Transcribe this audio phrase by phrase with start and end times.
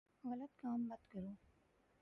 [0.27, 1.41] غلط کام مت کرو ـ